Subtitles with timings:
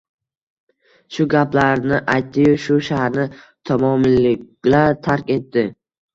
[1.17, 3.27] Shu gaplarni aytdi-yu, bu shaharni
[3.71, 5.69] tamomila tark etdi